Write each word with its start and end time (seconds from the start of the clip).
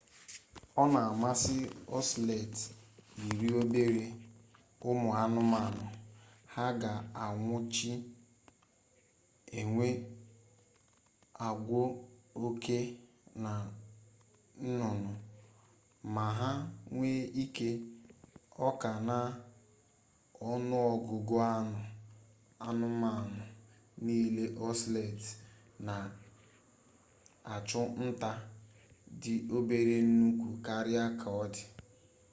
ona 0.81 0.99
amasi 1.11 1.55
ocelot 1.97 2.53
iri 3.27 3.49
obere 3.61 4.03
umu-anumanu 4.89 5.85
ha 6.53 6.65
ga 6.81 6.93
anwuchi 7.23 7.91
enwe 9.59 9.87
agwo 11.47 11.81
oke 12.45 12.79
na 13.43 13.53
nnunu 14.65 15.11
ma 16.15 16.25
ha 16.39 16.51
nwee 16.93 17.21
ike 17.43 17.69
oka-na-onuogugu 18.69 21.35
anu 21.53 21.75
anumanu 22.67 23.41
nile 24.03 24.45
ocelot 24.67 25.21
na 25.85 25.95
achu-nta 27.53 28.31
di 29.21 29.33
obere 29.57 29.95
nnukwu 30.09 30.47
karia 30.65 31.05
ka 31.19 31.27
odi 31.43 31.63